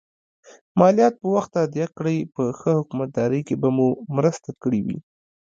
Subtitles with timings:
[0.79, 4.97] مالیات په وخت تادیه کړئ په ښه حکومتدارۍ کې به مو مرسته کړي وي.